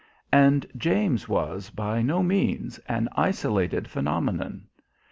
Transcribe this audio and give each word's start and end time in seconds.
And 0.33 0.65
James 0.75 1.29
was, 1.29 1.69
by 1.69 2.01
no 2.01 2.23
means, 2.23 2.79
an 2.89 3.07
isolated 3.11 3.87
phenomenon. 3.87 4.63